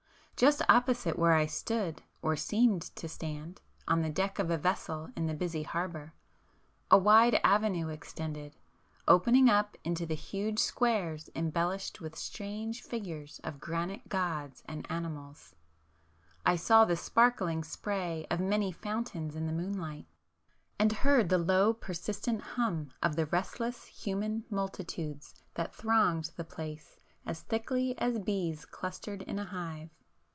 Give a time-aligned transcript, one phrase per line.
[0.37, 5.11] Just opposite where I stood or seemed to stand, on the deck of a vessel
[5.15, 6.15] in the busy harbour,
[6.89, 8.55] a wide avenue extended,
[9.07, 16.85] opening up into huge squares embellished with strange figures of granite gods and animals,—I saw
[16.85, 20.07] the sparkling spray of many fountains in the moonlight,
[20.79, 26.99] and heard the low persistent hum of the restless human multitudes that thronged the place
[27.27, 29.91] as thickly as bees clustered in a hive.